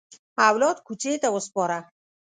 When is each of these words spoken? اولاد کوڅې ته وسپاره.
اولاد 0.47 0.77
کوڅې 0.87 1.13
ته 1.21 1.27
وسپاره. 1.35 1.77